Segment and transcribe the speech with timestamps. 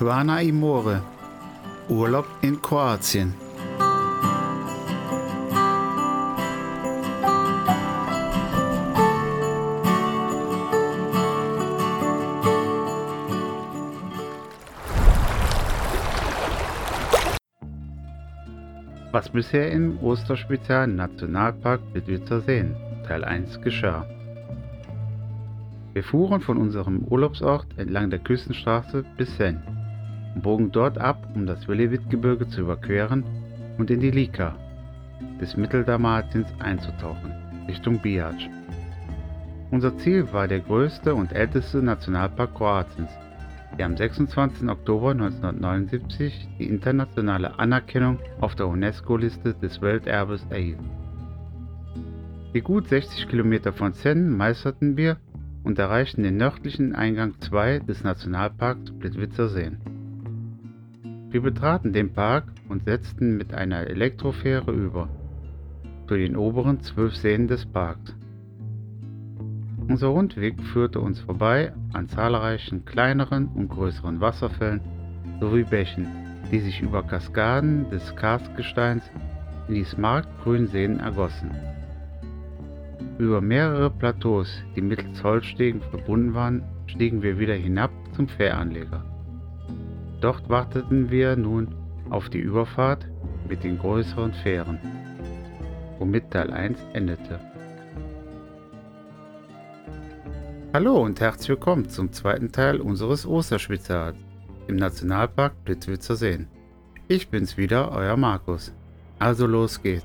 [0.00, 1.02] Quana Imore.
[1.90, 3.34] Urlaub in Kroatien.
[19.12, 22.74] Was bisher im Osterspezial Nationalpark Plitvicer Seen
[23.06, 24.06] Teil 1 geschah.
[25.92, 29.60] Wir fuhren von unserem Urlaubsort entlang der Küstenstraße bis Sen
[30.34, 33.24] und bogen dort ab, um das Velevit-Gebirge zu überqueren
[33.78, 34.54] und in die Lika
[35.40, 37.32] des Mitteldalmatiens einzutauchen,
[37.66, 38.36] Richtung Bihac.
[39.70, 43.10] Unser Ziel war der größte und älteste Nationalpark Kroatiens,
[43.78, 44.68] der am 26.
[44.68, 50.80] Oktober 1979 die internationale Anerkennung auf der UNESCO-Liste des Welterbes erhielt.
[52.52, 55.18] Die gut 60 Kilometer von Sen meisterten wir
[55.62, 59.78] und erreichten den nördlichen Eingang 2 des Nationalparks Plitvicer Seen.
[61.30, 65.08] Wir betraten den Park und setzten mit einer Elektrofähre über
[66.08, 68.16] zu den oberen zwölf Seen des Parks.
[69.86, 74.80] Unser Rundweg führte uns vorbei an zahlreichen kleineren und größeren Wasserfällen
[75.38, 76.08] sowie Bächen,
[76.50, 79.08] die sich über Kaskaden des Karstgesteins
[79.68, 81.52] in die smaragdgrünen Seen ergossen.
[83.18, 89.04] Über mehrere Plateaus, die mittels Holzstegen verbunden waren, stiegen wir wieder hinab zum Fähranleger.
[90.20, 91.74] Dort warteten wir nun
[92.10, 93.06] auf die Überfahrt
[93.48, 94.78] mit den größeren Fähren,
[95.98, 97.40] womit Teil 1 endete.
[100.74, 104.18] Hallo und herzlich willkommen zum zweiten Teil unseres Osterspezials
[104.66, 106.48] im Nationalpark Plitvicer Seen.
[107.08, 108.74] Ich bin's wieder, euer Markus.
[109.18, 110.04] Also los geht's.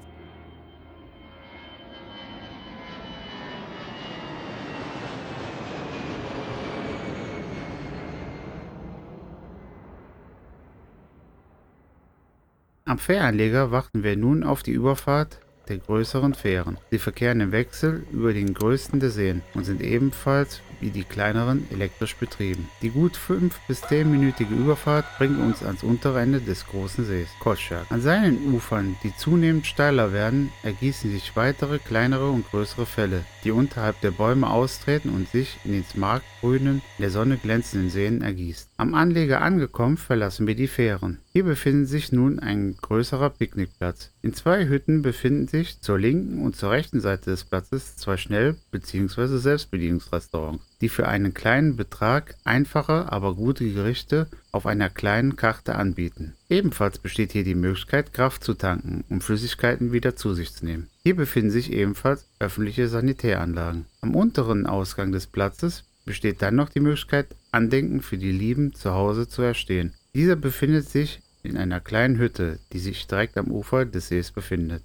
[12.87, 16.77] Am Fähranleger warten wir nun auf die Überfahrt der größeren Fähren.
[16.91, 21.67] Sie verkehren im Wechsel über den größten der Seen und sind ebenfalls wie die kleineren
[21.71, 22.69] elektrisch betrieben.
[22.81, 27.85] Die gut 5- bis 10-minütige Überfahrt bringt uns ans untere Ende des großen Sees, Kotschak.
[27.89, 33.51] An seinen Ufern, die zunehmend steiler werden, ergießen sich weitere kleinere und größere Fälle, die
[33.51, 38.69] unterhalb der Bäume austreten und sich in den smaragdgrünen, der Sonne glänzenden Seen ergießt.
[38.77, 41.19] Am Anleger angekommen, verlassen wir die Fähren.
[41.31, 44.11] Hier befindet sich nun ein größerer Picknickplatz.
[44.21, 48.55] In zwei Hütten befinden sich zur linken und zur rechten Seite des Platzes zwei Schnell-
[48.71, 49.37] bzw.
[49.37, 56.33] Selbstbedienungsrestaurants die für einen kleinen Betrag einfache, aber gute Gerichte auf einer kleinen Karte anbieten.
[56.49, 60.89] Ebenfalls besteht hier die Möglichkeit, Kraft zu tanken, um Flüssigkeiten wieder zu sich zu nehmen.
[61.03, 63.85] Hier befinden sich ebenfalls öffentliche Sanitäranlagen.
[64.01, 68.91] Am unteren Ausgang des Platzes besteht dann noch die Möglichkeit, Andenken für die Lieben zu
[68.91, 69.93] Hause zu erstehen.
[70.13, 74.83] Dieser befindet sich in einer kleinen Hütte, die sich direkt am Ufer des Sees befindet.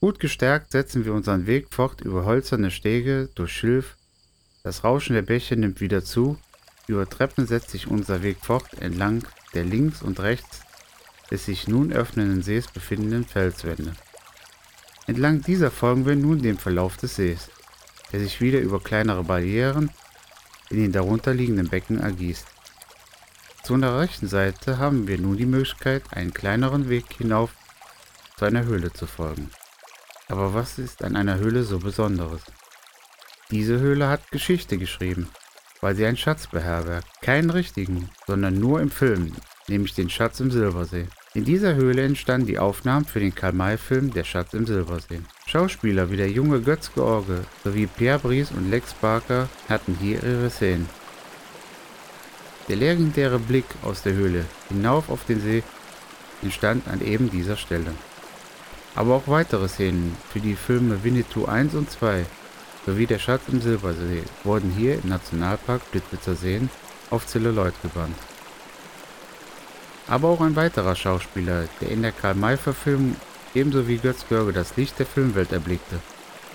[0.00, 3.96] Gut gestärkt setzen wir unseren Weg fort über holzerne Stege, durch Schilf,
[4.62, 6.38] das Rauschen der Bäche nimmt wieder zu.
[6.86, 10.60] Über Treppen setzt sich unser Weg fort entlang der links und rechts
[11.30, 13.92] des sich nun öffnenden Sees befindenden Felswände.
[15.06, 17.50] Entlang dieser folgen wir nun dem Verlauf des Sees,
[18.12, 19.90] der sich wieder über kleinere Barrieren
[20.70, 22.46] in den darunterliegenden Becken ergießt.
[23.62, 27.54] Zu unserer rechten Seite haben wir nun die Möglichkeit, einen kleineren Weg hinauf
[28.36, 29.50] zu einer Höhle zu folgen.
[30.28, 32.42] Aber was ist an einer Höhle so Besonderes?
[33.50, 35.28] Diese Höhle hat Geschichte geschrieben,
[35.80, 37.08] weil sie einen Schatz beherbergt.
[37.20, 39.32] Keinen richtigen, sondern nur im Film,
[39.66, 41.08] nämlich den Schatz im Silbersee.
[41.34, 45.20] In dieser Höhle entstanden die Aufnahmen für den Karl-May-Film Der Schatz im Silbersee.
[45.46, 50.50] Schauspieler wie der junge Götz George sowie Pierre Brice und Lex Barker hatten hier ihre
[50.50, 50.88] Szenen.
[52.68, 55.64] Der legendäre Blick aus der Höhle hinauf auf den See
[56.40, 57.92] entstand an eben dieser Stelle.
[58.94, 62.26] Aber auch weitere Szenen für die Filme Winnetou 1 und 2
[62.86, 66.70] sowie der Schatz im Silbersee wurden hier im Nationalpark Plitvicer Seen
[67.10, 68.16] auf Zelluloid gebannt.
[70.06, 73.16] Aber auch ein weiterer Schauspieler, der in der Karl-May-Verfilmung
[73.54, 76.00] ebenso wie Götz Görge das Licht der Filmwelt erblickte,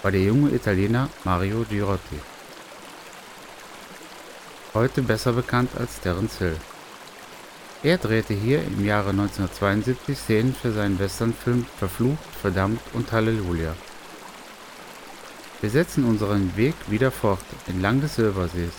[0.01, 2.19] war der junge Italiener Mario Girotti.
[4.73, 6.57] Heute besser bekannt als Terence Hill.
[7.81, 13.75] Er drehte hier im Jahre 1972 Szenen für seinen Westernfilm Verflucht, Verdammt und Halleluja.
[15.61, 18.73] Wir setzen unseren Weg wieder fort entlang des Silbersees,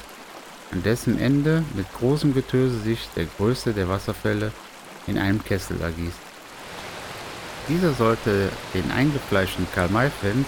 [0.72, 4.52] an dessen Ende mit großem Getöse sich der größte der Wasserfälle
[5.06, 6.18] in einem Kessel ergießt.
[7.68, 10.46] Dieser sollte den eingefleischten Karl-May-Fans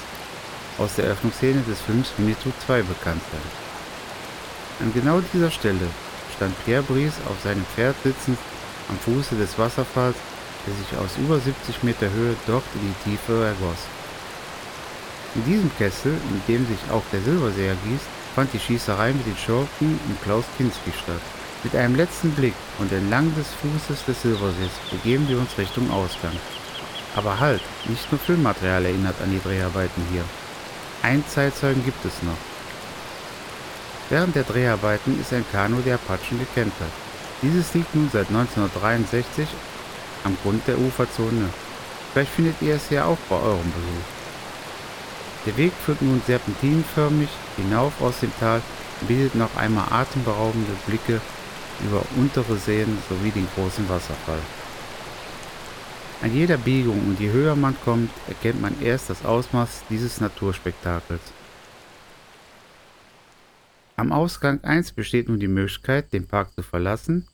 [0.78, 4.86] aus der Eröffnungsszene des Films Winnetou 2 bekannt sein.
[4.86, 5.88] An genau dieser Stelle
[6.36, 8.38] stand Pierre Brice auf seinem Pferd sitzend
[8.88, 10.16] am Fuße des Wasserfalls,
[10.66, 13.88] der sich aus über 70 Meter Höhe dort in die Tiefe ergoss.
[15.34, 19.36] In diesem Kessel, in dem sich auch der Silberseher gießt, fand die Schießerei mit den
[19.36, 21.20] Schurken und Klaus Kinski statt.
[21.64, 26.36] Mit einem letzten Blick und entlang des Fußes des Silbersees begeben wir uns Richtung Ausgang.
[27.16, 30.24] Aber halt, nicht nur Filmmaterial erinnert an die Dreharbeiten hier.
[31.02, 32.38] Ein Zeitzeugen gibt es noch.
[34.08, 36.92] Während der Dreharbeiten ist ein Kanu der Apachen gekentert.
[37.42, 39.46] Dieses liegt nun seit 1963
[40.24, 41.50] am Grund der Uferzone.
[42.12, 44.17] Vielleicht findet ihr es ja auch bei eurem Besuch.
[45.48, 48.60] Der Weg führt nun serpentinenförmig hinauf aus dem Tal
[49.00, 51.22] und bietet noch einmal atemberaubende Blicke
[51.86, 54.40] über untere Seen sowie den großen Wasserfall.
[56.20, 61.22] An jeder Biegung und je höher man kommt, erkennt man erst das Ausmaß dieses Naturspektakels.
[63.96, 67.26] Am Ausgang 1 besteht nun die Möglichkeit, den Park zu verlassen,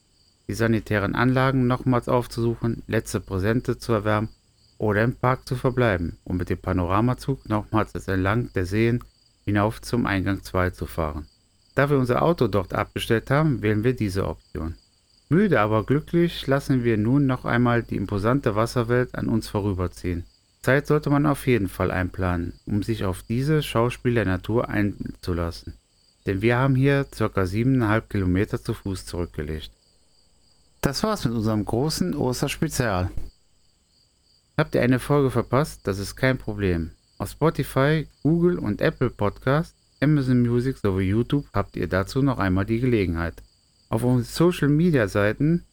[0.47, 4.29] die sanitären Anlagen nochmals aufzusuchen, letzte Präsente zu erwärmen
[4.77, 9.03] oder im Park zu verbleiben, um mit dem Panoramazug nochmals entlang der Seen
[9.45, 11.27] hinauf zum Eingang 2 zu fahren.
[11.75, 14.75] Da wir unser Auto dort abgestellt haben, wählen wir diese Option.
[15.29, 20.25] Müde aber glücklich lassen wir nun noch einmal die imposante Wasserwelt an uns vorüberziehen.
[20.61, 25.73] Zeit sollte man auf jeden Fall einplanen, um sich auf diese Schauspiel der Natur einzulassen.
[26.25, 27.25] Denn wir haben hier ca.
[27.25, 29.71] 7,5 Kilometer zu Fuß zurückgelegt.
[30.81, 33.11] Das war's mit unserem großen Osterspezial.
[34.57, 35.81] Habt ihr eine Folge verpasst?
[35.83, 36.91] Das ist kein Problem.
[37.17, 42.65] Auf Spotify, Google und Apple Podcast, Amazon Music sowie YouTube habt ihr dazu noch einmal
[42.65, 43.33] die Gelegenheit.
[43.89, 45.65] Auf unseren Social Media Seiten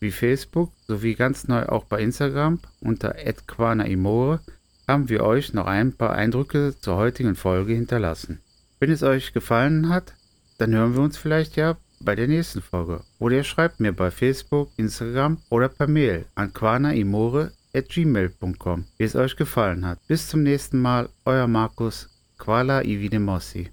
[0.00, 3.14] wie Facebook sowie ganz neu auch bei Instagram unter
[3.46, 4.40] @quanaimore
[4.86, 8.40] haben wir euch noch ein paar Eindrücke zur heutigen Folge hinterlassen.
[8.80, 10.12] Wenn es euch gefallen hat,
[10.58, 13.00] dann hören wir uns vielleicht ja bei der nächsten Folge.
[13.18, 17.52] Oder ihr schreibt mir bei Facebook, Instagram oder per Mail an quanaimore
[17.82, 19.98] gmail.com, wie es euch gefallen hat.
[20.06, 22.08] Bis zum nächsten Mal, euer Markus,
[22.38, 23.70] Quala Ividemossi.